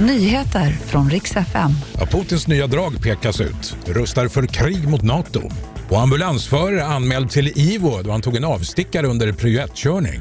[0.00, 1.70] Nyheter från riks FM.
[1.98, 3.76] Ja, Putins nya drag pekas ut.
[3.86, 5.50] Rustar för krig mot Nato.
[5.88, 10.20] Och ambulansförare anmäld till IVO då han tog en avstickare under prio 1-körning.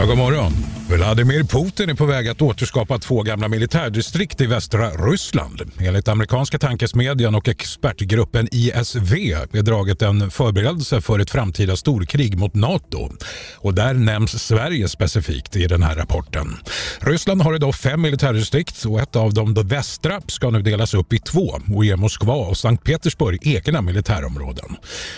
[0.00, 0.52] Ja, god morgon.
[0.92, 5.62] Vladimir Putin är på väg att återskapa två gamla militärdistrikt i västra Ryssland.
[5.80, 9.12] Enligt amerikanska tankesmedjan och expertgruppen ISV
[9.52, 13.10] är draget en förberedelse för ett framtida storkrig mot Nato.
[13.56, 16.56] Och där nämns Sverige specifikt i den här rapporten.
[17.00, 21.12] Ryssland har idag fem militärdistrikt och ett av dem, det västra, ska nu delas upp
[21.12, 24.76] i två och ge Moskva och Sankt Petersburg egna militärområden.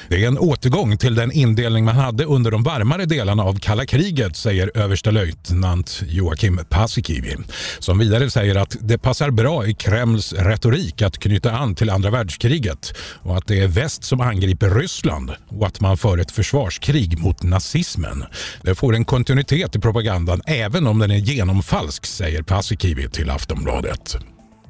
[0.09, 3.87] Det är en återgång till den indelning man hade under de varmare delarna av kalla
[3.87, 7.37] kriget, säger överstelöjtnant löjtnant Joakim Paasikivi
[7.79, 12.11] som vidare säger att det passar bra i Kremls retorik att knyta an till andra
[12.11, 17.19] världskriget och att det är väst som angriper Ryssland och att man för ett försvarskrig
[17.19, 18.25] mot nazismen.
[18.63, 24.17] Det får en kontinuitet i propagandan även om den är genomfalsk, säger Paasikivi till Aftonbladet.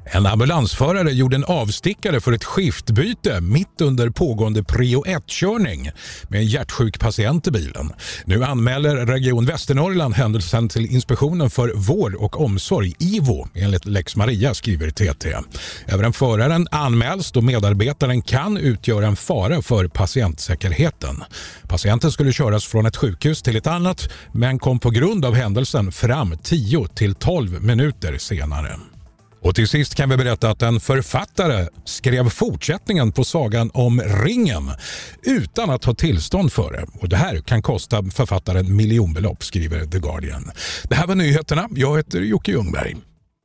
[0.07, 5.91] En ambulansförare gjorde en avstickare för ett skiftbyte mitt under pågående prio 1-körning
[6.29, 7.93] med en hjärtsjuk patient i bilen.
[8.25, 14.53] Nu anmäler Region Västernorrland händelsen till Inspektionen för vård och omsorg, IVO, enligt Lex Maria,
[14.53, 15.35] skriver TT.
[15.85, 21.23] Även föraren anmäls då medarbetaren kan utgöra en fara för patientsäkerheten.
[21.67, 25.91] Patienten skulle köras från ett sjukhus till ett annat men kom på grund av händelsen
[25.91, 28.79] fram 10 till 12 minuter senare.
[29.45, 34.71] Och till sist kan vi berätta att en författare skrev fortsättningen på sagan om ringen
[35.23, 36.85] utan att ha tillstånd för det.
[37.01, 40.51] Och det här kan kosta författaren miljonbelopp, skriver The Guardian.
[40.83, 41.67] Det här var nyheterna.
[41.71, 42.95] Jag heter Jocke Ljungberg.